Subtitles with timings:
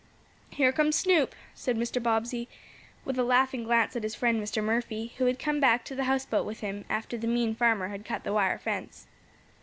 [0.49, 2.01] "Here comes Snoop," said Mr.
[2.01, 2.47] Bobbsey,
[3.05, 4.63] with a laughing glance at his friend Mr.
[4.63, 8.03] Murphy, who had come back to the houseboat with him, after the mean farmer had
[8.03, 9.05] cut the wire fence.